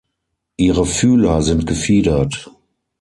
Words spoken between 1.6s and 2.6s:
gefiedert.